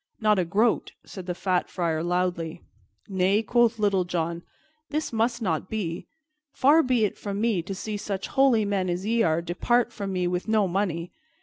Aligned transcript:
"Not 0.19 0.39
a 0.39 0.45
groat," 0.45 0.93
said 1.05 1.27
the 1.27 1.35
fat 1.35 1.69
Friar 1.69 2.01
loudly. 2.01 2.63
"Nay," 3.07 3.43
quoth 3.43 3.77
Little 3.77 4.03
John, 4.03 4.41
"this 4.89 5.13
must 5.13 5.43
not 5.43 5.69
be. 5.69 6.07
Far 6.51 6.81
be 6.81 7.05
it 7.05 7.19
from 7.19 7.39
me 7.39 7.61
to 7.61 7.75
see 7.75 7.97
such 7.97 8.25
holy 8.29 8.65
men 8.65 8.89
as 8.89 9.05
ye 9.05 9.21
are 9.21 9.43
depart 9.43 9.93
from 9.93 10.11
me 10.11 10.25
with 10.25 10.47
no 10.47 10.67
money. 10.67 11.11